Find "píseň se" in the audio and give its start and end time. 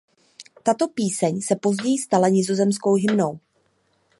0.87-1.55